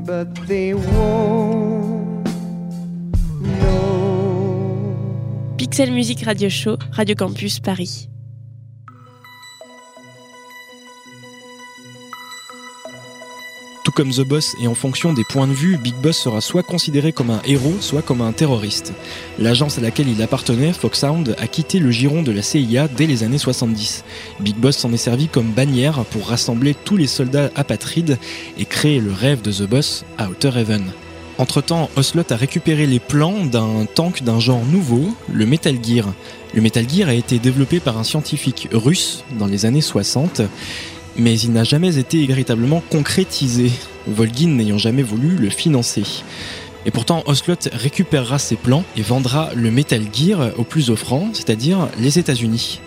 [0.03, 2.25] but they won't
[3.39, 3.85] know.
[5.57, 8.07] Pixel Music Radio Show, Radio Campus Paris.
[13.97, 17.13] Comme The Boss et en fonction des points de vue, Big Boss sera soit considéré
[17.13, 18.93] comme un héros, soit comme un terroriste.
[19.39, 23.23] L'agence à laquelle il appartenait, Foxhound, a quitté le giron de la CIA dès les
[23.23, 24.03] années 70.
[24.39, 28.19] Big Boss s'en est servi comme bannière pour rassembler tous les soldats apatrides
[28.59, 30.83] et créer le rêve de The Boss à Outer Heaven.
[31.39, 36.05] Entre-temps, Oslot a récupéré les plans d'un tank d'un genre nouveau, le Metal Gear.
[36.53, 40.43] Le Metal Gear a été développé par un scientifique russe dans les années 60
[41.17, 43.71] mais il n'a jamais été véritablement concrétisé,
[44.07, 46.03] Volgin n'ayant jamais voulu le financer.
[46.85, 51.89] Et pourtant, Oslot récupérera ses plans et vendra le Metal Gear au plus offrant, c'est-à-dire
[51.99, 52.79] les États-Unis.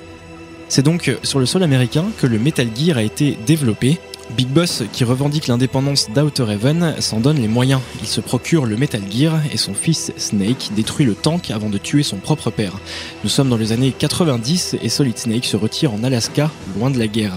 [0.70, 3.98] C'est donc sur le sol américain que le Metal Gear a été développé.
[4.36, 7.80] Big Boss, qui revendique l'indépendance d'Outer Heaven, s'en donne les moyens.
[8.02, 11.76] Il se procure le Metal Gear et son fils Snake détruit le tank avant de
[11.76, 12.78] tuer son propre père.
[13.24, 17.00] Nous sommes dans les années 90 et Solid Snake se retire en Alaska, loin de
[17.00, 17.36] la guerre.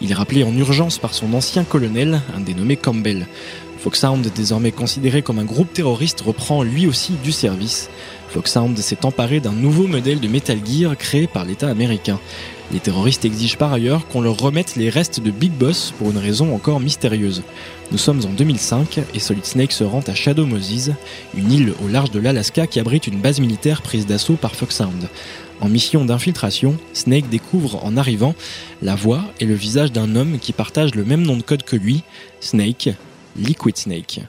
[0.00, 3.28] Il est rappelé en urgence par son ancien colonel, un dénommé Campbell.
[3.78, 7.90] Foxhound, désormais considéré comme un groupe terroriste, reprend lui aussi du service.
[8.30, 12.18] Foxhound s'est emparé d'un nouveau modèle de Metal Gear créé par l'État américain.
[12.72, 16.16] Les terroristes exigent par ailleurs qu'on leur remette les restes de Big Boss pour une
[16.16, 17.42] raison encore mystérieuse.
[17.90, 20.90] Nous sommes en 2005 et Solid Snake se rend à Shadow Moses,
[21.36, 25.10] une île au large de l'Alaska qui abrite une base militaire prise d'assaut par Foxhound.
[25.60, 28.34] En mission d'infiltration, Snake découvre en arrivant
[28.80, 31.76] la voix et le visage d'un homme qui partage le même nom de code que
[31.76, 32.02] lui,
[32.40, 32.88] Snake,
[33.36, 34.22] Liquid Snake.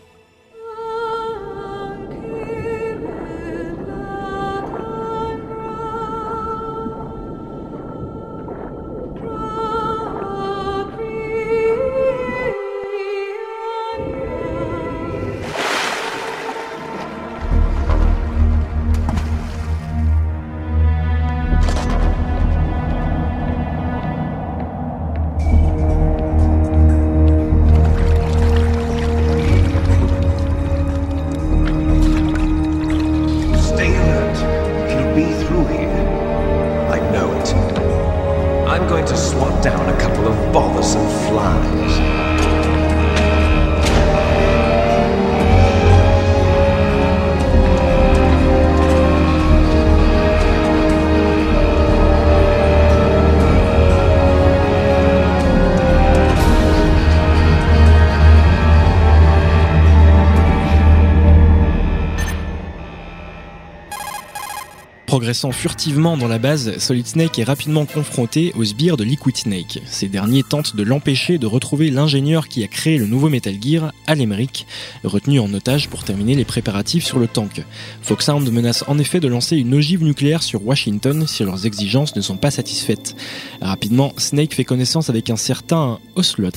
[65.24, 69.80] Progressant furtivement dans la base, Solid Snake est rapidement confronté aux sbires de Liquid Snake.
[69.86, 73.94] Ces derniers tentent de l'empêcher de retrouver l'ingénieur qui a créé le nouveau Metal Gear,
[74.06, 74.68] Al Emmerich,
[75.06, 77.64] retenu en otage pour terminer les préparatifs sur le tank.
[78.02, 82.22] Foxhound menace en effet de lancer une ogive nucléaire sur Washington si leurs exigences ne
[82.22, 83.16] sont pas satisfaites.
[83.62, 86.52] Rapidement, Snake fait connaissance avec un certain Oslot.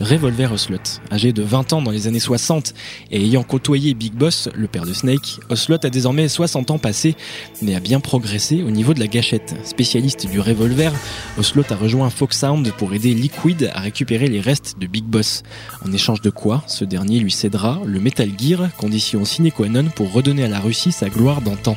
[0.00, 0.78] Revolver Oslot.
[1.12, 2.72] Âgé de 20 ans dans les années 60
[3.10, 7.16] et ayant côtoyé Big Boss, le père de Snake, Oslot a désormais 60 ans passés,
[7.60, 9.54] mais a bien progressé au niveau de la gâchette.
[9.64, 10.92] Spécialiste du revolver,
[11.38, 15.42] Oslot a rejoint Foxhound pour aider Liquid à récupérer les restes de Big Boss.
[15.86, 19.90] En échange de quoi, ce dernier lui cédera le Metal Gear, condition sine qua non
[19.94, 21.76] pour redonner à la Russie sa gloire d'antan.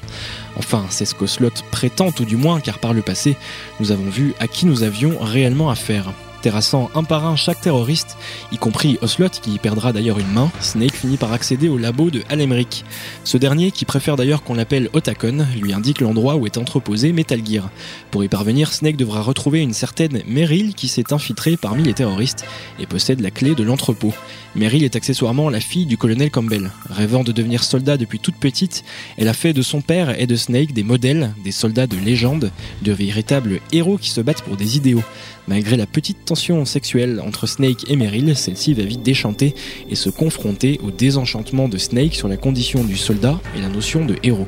[0.56, 3.36] Enfin, c'est ce qu'Oslot prétend tout du moins, car par le passé,
[3.82, 6.14] nous avons vu à qui nous avions réellement affaire.
[6.44, 8.18] Terrassant un par un chaque terroriste,
[8.52, 12.12] y compris Oslot qui y perdra d'ailleurs une main, Snake finit par accéder au labo
[12.12, 12.84] de Al Emmerich.
[13.24, 17.40] Ce dernier, qui préfère d'ailleurs qu'on l'appelle Otakon, lui indique l'endroit où est entreposé Metal
[17.46, 17.70] Gear.
[18.12, 22.44] Pour y parvenir, Snake devra retrouver une certaine Meryl qui s'est infiltrée parmi les terroristes
[22.78, 24.14] et possède la clé de l'entrepôt.
[24.56, 26.72] Meryl est accessoirement la fille du colonel Campbell.
[26.90, 28.84] Rêvant de devenir soldat depuis toute petite,
[29.18, 32.52] elle a fait de son père et de Snake des modèles, des soldats de légende,
[32.82, 35.04] de véritables héros qui se battent pour des idéaux.
[35.48, 39.54] Malgré la petite tension sexuelle entre Snake et Meryl, celle-ci va vite déchanter
[39.90, 44.06] et se confronter au désenchantement de Snake sur la condition du soldat et la notion
[44.06, 44.48] de héros.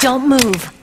[0.00, 0.77] Don't move.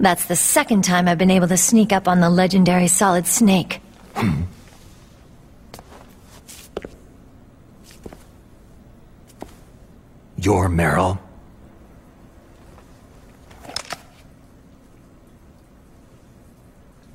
[0.00, 3.82] That's the second time I've been able to sneak up on the legendary Solid Snake.
[4.14, 4.44] Hmm.
[10.38, 11.18] You're Meryl.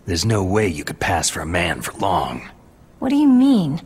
[0.06, 2.48] There's no way you could pass for a man for long.
[3.00, 3.82] What do you mean?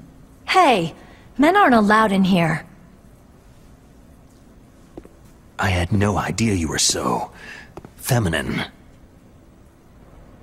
[0.46, 0.94] Hey,
[1.38, 2.66] men aren't allowed in here.
[5.58, 7.32] I had no idea you were so
[7.96, 8.66] feminine.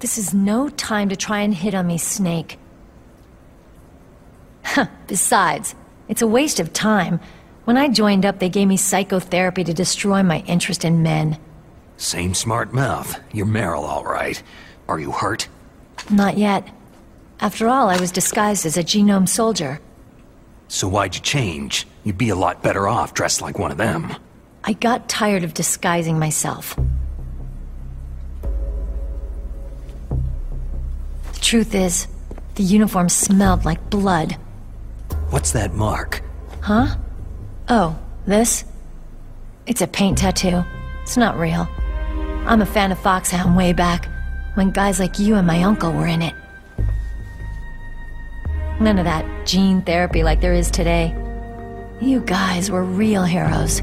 [0.01, 2.59] This is no time to try and hit on me, Snake.
[5.07, 5.75] Besides,
[6.09, 7.19] it's a waste of time.
[7.65, 11.39] When I joined up, they gave me psychotherapy to destroy my interest in men.
[11.97, 13.19] Same smart mouth.
[13.33, 14.43] You're Meryl, all right.
[14.87, 15.49] Are you hurt?
[16.11, 16.69] Not yet.
[17.41, 19.81] After all, I was disguised as a genome soldier.
[20.69, 21.87] So why'd you change?
[22.05, 24.15] You'd be a lot better off dressed like one of them.
[24.65, 26.79] I got tired of disguising myself.
[31.47, 32.09] Truth is,
[32.57, 34.33] the uniform smelled like blood.
[35.31, 36.21] What's that mark?
[36.61, 36.97] Huh?
[37.69, 38.65] Oh, this?
[39.65, 40.65] It's a paint tattoo.
[41.03, 41.69] It's not real.
[42.47, 44.09] I'm a fan of Foxhound way back,
[44.55, 46.35] when guys like you and my uncle were in it.
[48.81, 51.15] None of that gene therapy like there is today.
[52.01, 53.83] You guys were real heroes.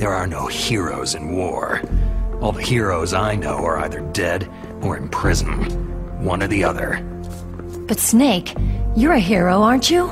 [0.00, 1.82] There are no heroes in war.
[2.40, 4.50] All the heroes I know are either dead
[4.82, 5.87] or in prison.
[6.18, 7.02] One or the other.
[7.86, 8.54] But Snake,
[8.96, 10.10] you're a hero, aren't you?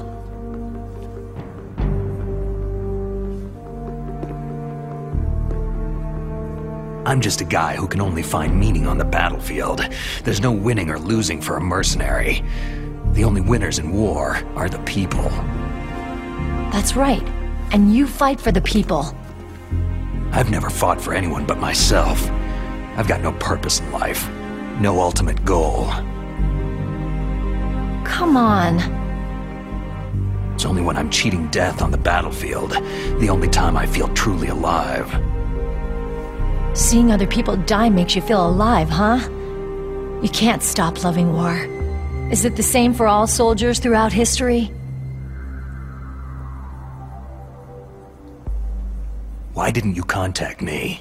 [7.07, 9.87] I'm just a guy who can only find meaning on the battlefield.
[10.25, 12.43] There's no winning or losing for a mercenary.
[13.13, 15.31] The only winners in war are the people.
[16.73, 17.23] That's right.
[17.73, 19.17] And you fight for the people.
[20.33, 22.29] I've never fought for anyone but myself.
[22.97, 24.29] I've got no purpose in life,
[24.81, 25.87] no ultimate goal.
[28.05, 28.79] Come on.
[30.55, 32.70] It's only when I'm cheating death on the battlefield,
[33.20, 35.11] the only time I feel truly alive.
[36.77, 39.18] Seeing other people die makes you feel alive, huh?
[40.22, 41.57] You can't stop loving war.
[42.31, 44.72] Is it the same for all soldiers throughout history?
[49.53, 51.01] Why didn't you contact me?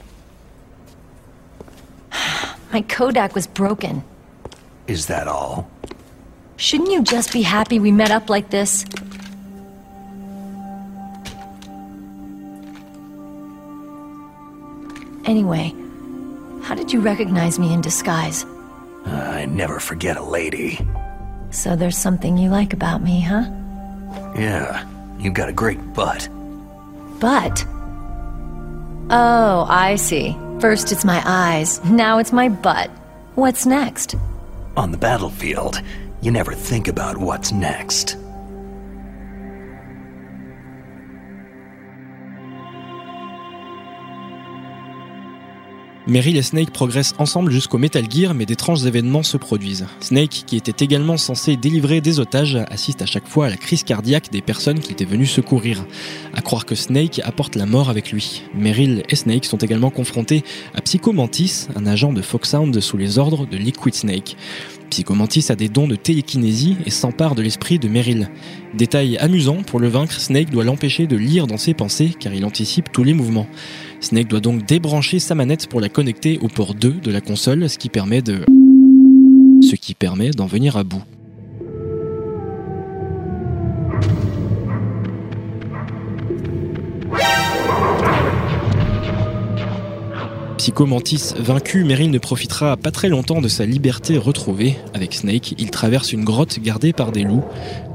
[2.75, 4.03] My Kodak was broken.
[4.85, 5.71] Is that all?
[6.57, 8.83] Shouldn't you just be happy we met up like this?
[15.23, 15.73] Anyway,
[16.63, 18.45] how did you recognize me in disguise?
[19.05, 20.85] I never forget a lady.
[21.51, 23.45] So there's something you like about me, huh?
[24.37, 24.85] Yeah,
[25.17, 26.27] you've got a great butt.
[27.21, 27.65] Butt?
[29.09, 30.37] Oh, I see.
[30.59, 32.89] First it's my eyes, now it's my butt.
[33.35, 34.15] What's next?
[34.75, 35.81] On the battlefield,
[36.21, 38.17] you never think about what's next.
[46.07, 49.87] Meryl et Snake progressent ensemble jusqu'au Metal Gear, mais d'étranges événements se produisent.
[50.01, 53.83] Snake, qui était également censé délivrer des otages, assiste à chaque fois à la crise
[53.83, 55.83] cardiaque des personnes qu'il était venu secourir.
[56.35, 58.43] À croire que Snake apporte la mort avec lui.
[58.53, 60.43] Meryl et Snake sont également confrontés
[60.75, 64.37] à Psycho Mantis, un agent de Foxhound sous les ordres de Liquid Snake.
[64.91, 68.29] Psycho Mantis a des dons de télékinésie et s'empare de l'esprit de Meryl.
[68.75, 72.45] Détail amusant, pour le vaincre, Snake doit l'empêcher de lire dans ses pensées car il
[72.45, 73.47] anticipe tous les mouvements.
[74.05, 77.67] Snake doit donc débrancher sa manette pour la connecter au port 2 de la console,
[77.67, 78.45] ce qui permet de...
[79.67, 81.01] ce qui permet d'en venir à bout.
[90.65, 94.77] Psycho Mantis vaincu, Meryl ne profitera pas très longtemps de sa liberté retrouvée.
[94.95, 97.43] Avec Snake, il traverse une grotte gardée par des loups.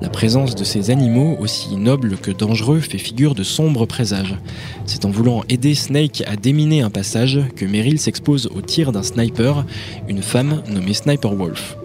[0.01, 4.37] La présence de ces animaux, aussi nobles que dangereux, fait figure de sombres présages.
[4.87, 9.03] C'est en voulant aider Snake à déminer un passage que Meryl s'expose au tir d'un
[9.03, 9.67] sniper,
[10.07, 11.77] une femme nommée Sniper Wolf.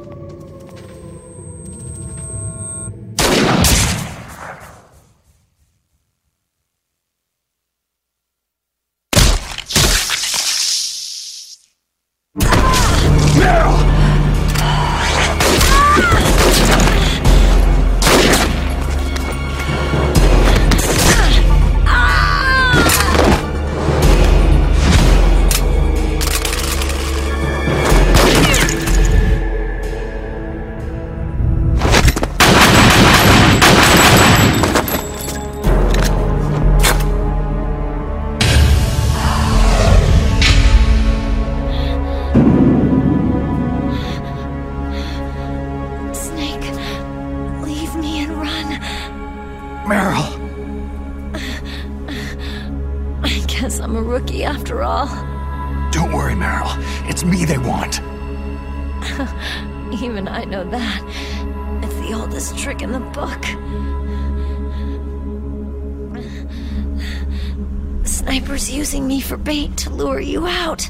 [69.76, 70.90] To lure you out.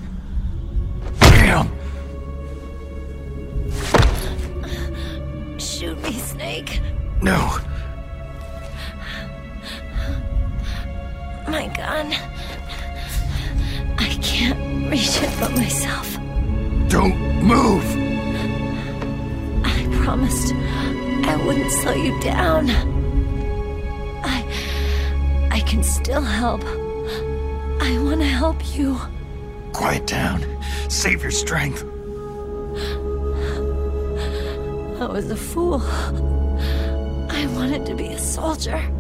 [35.56, 35.82] Fool.
[37.30, 38.95] I wanted to be a soldier.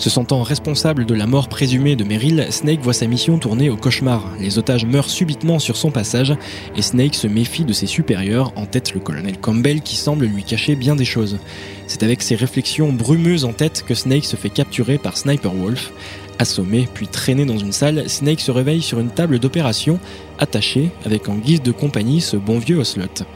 [0.00, 3.76] Se sentant responsable de la mort présumée de Meryl, Snake voit sa mission tourner au
[3.76, 4.32] cauchemar.
[4.40, 6.34] Les otages meurent subitement sur son passage
[6.74, 10.42] et Snake se méfie de ses supérieurs, en tête le colonel Campbell qui semble lui
[10.42, 11.38] cacher bien des choses.
[11.86, 15.92] C'est avec ces réflexions brumeuses en tête que Snake se fait capturer par Sniper Wolf.
[16.40, 20.00] Assommé puis traîné dans une salle, Snake se réveille sur une table d'opération,
[20.38, 23.26] attaché avec en guise de compagnie ce bon vieux Ocelot.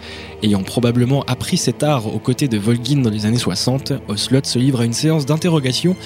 [0.43, 4.59] Ayant probablement appris cet art aux côtés de Volgin dans les années 60, Ocelot se
[4.59, 5.97] livre à une séance d'interrogation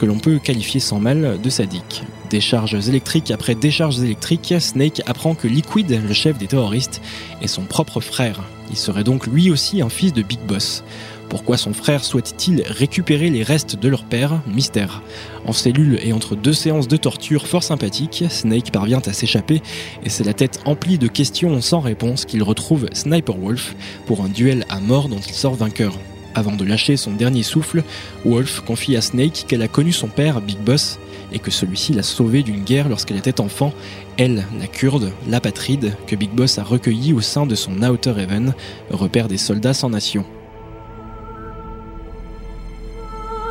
[0.00, 2.02] que l'on peut qualifier sans mal de sadique.
[2.28, 7.00] Décharges électriques après décharges électriques, Snake apprend que Liquid, le chef des terroristes,
[7.40, 8.42] est son propre frère.
[8.70, 10.82] Il serait donc lui aussi un fils de Big Boss.
[11.28, 15.02] Pourquoi son frère souhaite-t-il récupérer les restes de leur père Mystère.
[15.44, 19.62] En cellule et entre deux séances de torture fort sympathiques, Snake parvient à s'échapper
[20.04, 23.76] et c'est la tête emplie de questions sans réponse qu'il retrouve Sniper Wolf
[24.06, 25.98] pour un duel à mort dont il sort vainqueur.
[26.34, 27.82] Avant de lâcher son dernier souffle,
[28.24, 30.98] Wolf confie à Snake qu'elle a connu son père, Big Boss,
[31.32, 33.74] et que celui-ci l'a sauvée d'une guerre lorsqu'elle était enfant,
[34.16, 38.54] elle, la kurde, l'apatride, que Big Boss a recueillie au sein de son Outer Heaven,
[38.90, 40.24] repère des soldats sans nation.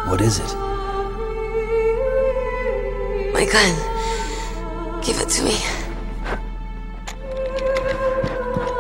[0.07, 0.55] What is it?
[3.33, 3.75] My gun.
[5.03, 5.57] Give it to me.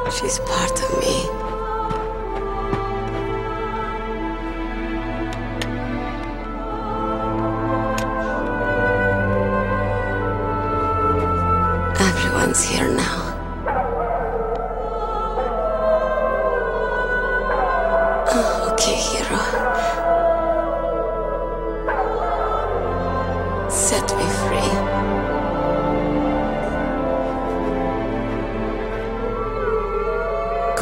[0.09, 1.36] She's part of me.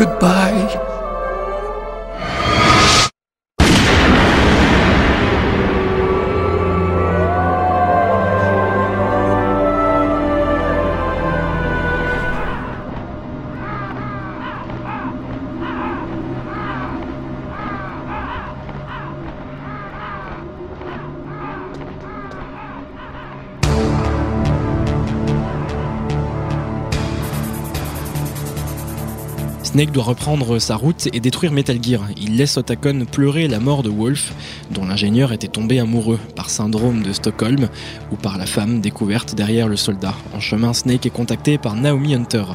[0.06, 0.85] Goodbye.
[29.76, 32.02] Snake doit reprendre sa route et détruire Metal Gear.
[32.16, 34.34] Il laisse Otacon pleurer la mort de Wolf,
[34.72, 37.68] dont l'ingénieur était tombé amoureux par syndrome de Stockholm
[38.10, 40.14] ou par la femme découverte derrière le soldat.
[40.34, 42.46] En chemin, Snake est contacté par Naomi Hunter.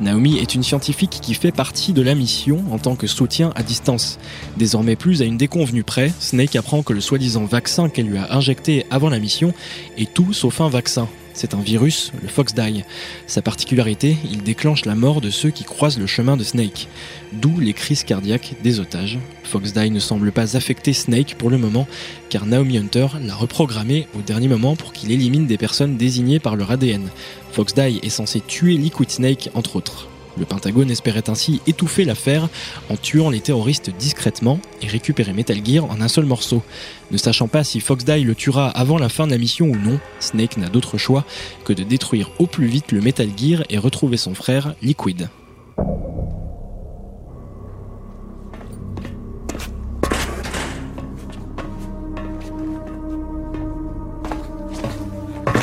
[0.00, 3.62] Naomi est une scientifique qui fait partie de la mission en tant que soutien à
[3.62, 4.18] distance.
[4.56, 8.34] Désormais plus à une déconvenue près, Snake apprend que le soi-disant vaccin qu'elle lui a
[8.34, 9.52] injecté avant la mission
[9.98, 11.06] est tout sauf un vaccin.
[11.34, 12.84] C'est un virus, le Foxdie.
[13.26, 16.88] Sa particularité, il déclenche la mort de ceux qui croisent le chemin de Snake.
[17.32, 19.18] D'où les crises cardiaques des otages.
[19.44, 21.86] Foxdie ne semble pas affecter Snake pour le moment,
[22.28, 26.56] car Naomi Hunter l'a reprogrammé au dernier moment pour qu'il élimine des personnes désignées par
[26.56, 27.08] leur ADN.
[27.52, 30.08] Foxdie est censé tuer Liquid Snake, entre autres.
[30.38, 32.48] Le Pentagone espérait ainsi étouffer l'affaire
[32.88, 36.62] en tuant les terroristes discrètement et récupérer Metal Gear en un seul morceau.
[37.10, 40.00] Ne sachant pas si foxdie le tuera avant la fin de la mission ou non,
[40.20, 41.24] Snake n'a d'autre choix
[41.64, 45.28] que de détruire au plus vite le Metal Gear et retrouver son frère Liquid.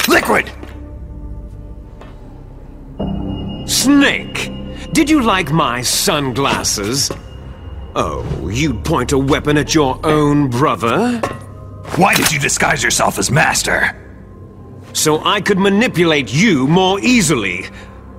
[0.07, 0.45] Liquid!
[3.67, 4.59] Snake!
[4.92, 7.12] Did you like my sunglasses?
[7.96, 11.20] Oh, you'd point a weapon at your own brother?
[11.96, 13.96] Why did you disguise yourself as Master?
[14.94, 17.66] So I could manipulate you more easily.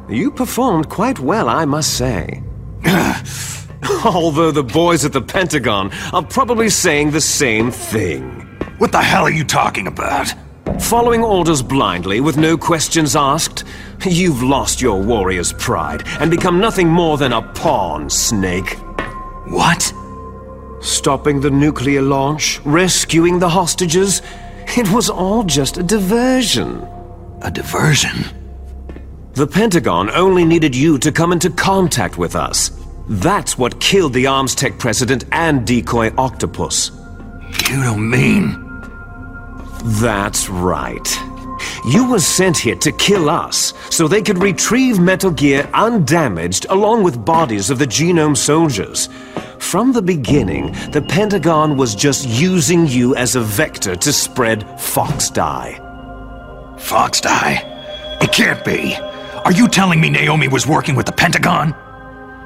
[0.08, 2.42] You performed quite well, I must say.
[4.04, 8.22] Although the boys at the Pentagon are probably saying the same thing.
[8.78, 10.32] What the hell are you talking about?
[10.78, 13.64] Following orders blindly with no questions asked,
[14.06, 18.76] you've lost your warrior's pride and become nothing more than a pawn, Snake.
[19.46, 19.92] What?
[20.80, 24.22] Stopping the nuclear launch, rescuing the hostages,
[24.76, 26.86] it was all just a diversion.
[27.42, 28.24] A diversion?
[29.32, 32.70] The Pentagon only needed you to come into contact with us.
[33.08, 36.90] That's what killed the Arms Tech president and decoy octopus.
[37.68, 38.69] You don't mean.
[39.84, 41.08] That's right.
[41.86, 47.02] You were sent here to kill us so they could retrieve Metal Gear undamaged along
[47.02, 49.08] with bodies of the genome soldiers.
[49.58, 55.30] From the beginning, the Pentagon was just using you as a vector to spread Fox
[55.30, 56.76] Die.
[56.78, 58.18] Fox Die?
[58.20, 58.96] It can't be.
[59.44, 61.74] Are you telling me Naomi was working with the Pentagon?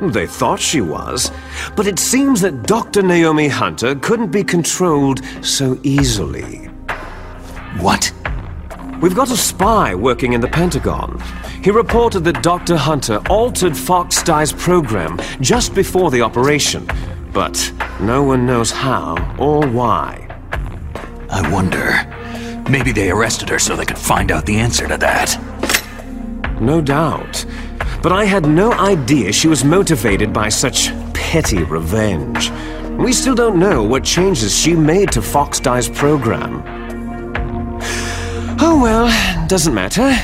[0.01, 1.31] They thought she was,
[1.77, 3.03] but it seems that Dr.
[3.03, 6.69] Naomi Hunter couldn't be controlled so easily.
[7.79, 8.13] What?
[9.01, 11.21] We've got a spy working in the Pentagon.
[11.63, 12.77] He reported that Dr.
[12.77, 16.89] Hunter altered Fox Die's program just before the operation,
[17.33, 20.29] but no one knows how or why.
[21.31, 22.07] I wonder.
[22.71, 25.39] Maybe they arrested her so they could find out the answer to that.
[26.61, 27.45] No doubt.
[28.03, 32.51] But I had no idea she was motivated by such petty revenge.
[32.99, 36.74] We still don't know what changes she made to Fox Die's program.
[38.67, 40.17] Oh well, doesn't matter.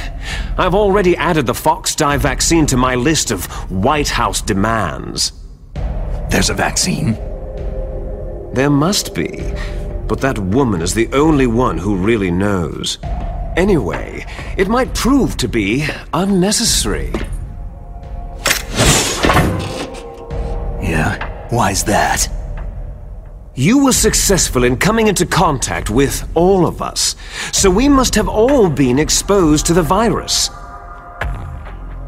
[0.56, 5.32] I've already added the Fox Die vaccine to my list of White House demands.
[6.30, 7.12] There's a vaccine?
[8.54, 9.52] There must be.
[10.08, 12.96] But that woman is the only one who really knows.
[13.58, 14.24] Anyway,
[14.56, 17.12] it might prove to be unnecessary.
[20.80, 21.46] Yeah?
[21.50, 22.39] Why's that?
[23.60, 27.14] You were successful in coming into contact with all of us,
[27.52, 30.48] so we must have all been exposed to the virus.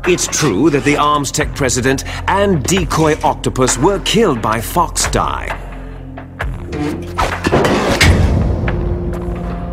[0.06, 5.46] It's true that the Arms Tech president and decoy octopus were killed by Fox Die.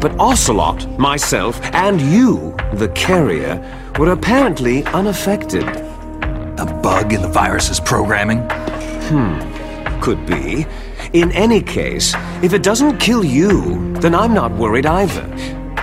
[0.02, 3.56] But Ocelot, myself, and you, the carrier,
[3.98, 5.64] were apparently unaffected.
[5.64, 8.40] A bug in the virus's programming?
[9.08, 10.66] Hmm, could be.
[11.14, 15.24] In any case, if it doesn't kill you, then I'm not worried either.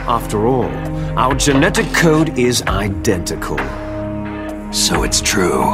[0.06, 0.70] After all,
[1.18, 3.58] our genetic code is identical.
[4.72, 5.64] So it's true.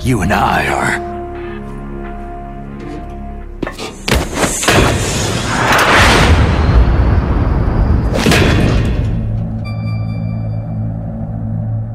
[0.00, 1.11] You and I are.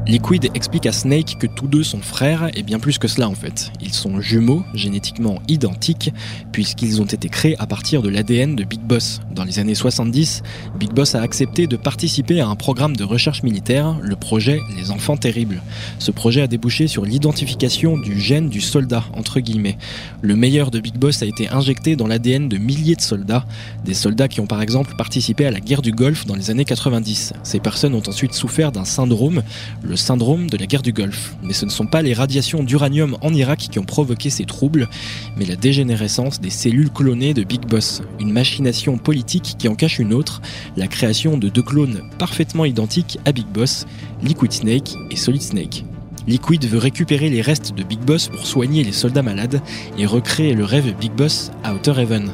[0.08, 3.34] Liquid explique à Snake que tous deux sont frères et bien plus que cela en
[3.34, 3.70] fait.
[3.82, 6.14] Ils sont jumeaux, génétiquement identiques,
[6.50, 9.20] puisqu'ils ont été créés à partir de l'ADN de Big Boss.
[9.30, 10.42] Dans les années 70,
[10.80, 14.90] Big Boss a accepté de participer à un programme de recherche militaire, le projet Les
[14.90, 15.62] Enfants Terribles.
[15.98, 19.04] Ce projet a débouché sur l'identification du gène du soldat.
[20.22, 23.44] Le meilleur de Big Boss a été injecté dans l'ADN de milliers de soldats,
[23.84, 26.64] des soldats qui ont par exemple participé à la guerre du Golfe dans les années
[26.64, 27.34] 90.
[27.42, 29.42] Ces personnes ont ensuite souffert d'un syndrome,
[29.82, 31.36] le syndrome de la guerre du Golfe.
[31.42, 34.88] Mais ce ne sont pas les radiations d'uranium en Irak qui ont provoqué ces troubles,
[35.36, 39.98] mais la dégénérescence des cellules clonées de Big Boss, une machination politique qui en cache
[39.98, 40.40] une autre,
[40.76, 43.86] la création de deux clones parfaitement identiques à Big Boss,
[44.22, 45.84] Liquid Snake et Solid Snake.
[46.28, 49.62] Liquid veut récupérer les restes de Big Boss pour soigner les soldats malades
[49.96, 52.30] et recréer le rêve Big Boss à Outer Heaven.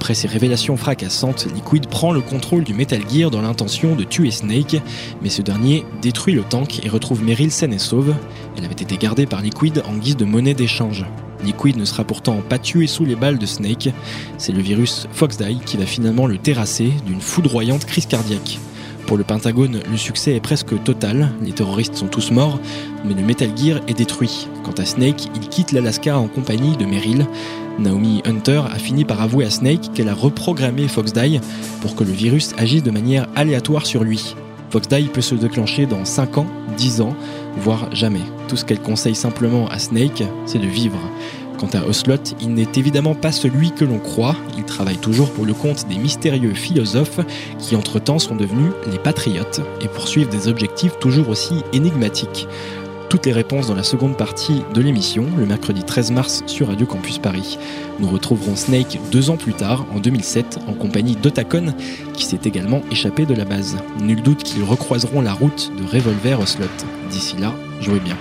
[0.00, 4.30] Après ces révélations fracassantes, Liquid prend le contrôle du Metal Gear dans l'intention de tuer
[4.30, 4.80] Snake,
[5.20, 8.14] mais ce dernier détruit le tank et retrouve Meryl saine et sauve.
[8.56, 11.04] Elle avait été gardée par Liquid en guise de monnaie d'échange.
[11.44, 13.90] Liquid ne sera pourtant pas tué sous les balles de Snake,
[14.38, 18.58] c'est le virus Foxdie qui va finalement le terrasser d'une foudroyante crise cardiaque.
[19.06, 22.60] Pour le Pentagone, le succès est presque total, les terroristes sont tous morts,
[23.04, 24.48] mais le Metal Gear est détruit.
[24.62, 27.26] Quant à Snake, il quitte l'Alaska en compagnie de Meryl.
[27.78, 31.40] Naomi Hunter a fini par avouer à Snake qu'elle a reprogrammé Foxdie
[31.80, 34.34] pour que le virus agisse de manière aléatoire sur lui.
[34.70, 36.46] Foxdie peut se déclencher dans 5 ans,
[36.76, 37.14] 10 ans,
[37.56, 38.20] voire jamais.
[38.48, 40.98] Tout ce qu'elle conseille simplement à Snake, c'est de vivre.
[41.60, 45.44] Quant à Ocelot, il n'est évidemment pas celui que l'on croit, il travaille toujours pour
[45.44, 47.20] le compte des mystérieux philosophes
[47.58, 52.48] qui entre-temps sont devenus les patriotes et poursuivent des objectifs toujours aussi énigmatiques.
[53.10, 56.86] Toutes les réponses dans la seconde partie de l'émission, le mercredi 13 mars sur Radio
[56.86, 57.58] Campus Paris.
[57.98, 61.74] Nous retrouverons Snake deux ans plus tard, en 2007, en compagnie d'Otacon,
[62.14, 63.78] qui s'est également échappé de la base.
[64.00, 66.66] Nul doute qu'ils recroiseront la route de Revolver Ocelot.
[67.10, 68.16] D'ici là, jouez bien.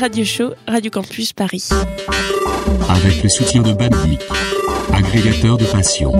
[0.00, 1.70] Radio Show, Radio Campus Paris.
[2.88, 4.20] Avec le soutien de Bandic,
[4.92, 6.12] agrégateur de passion.